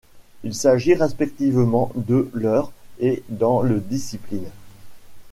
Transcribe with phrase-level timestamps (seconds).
[0.43, 4.49] Il s'agit respectivement de leur et dans le discipline.